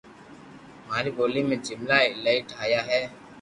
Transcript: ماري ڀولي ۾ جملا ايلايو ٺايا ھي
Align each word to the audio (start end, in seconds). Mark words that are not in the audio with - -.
ماري 0.87 1.11
ڀولي 1.17 1.41
۾ 1.51 1.55
جملا 1.67 1.97
ايلايو 2.07 2.41
ٺايا 2.51 2.81
ھي 2.89 3.01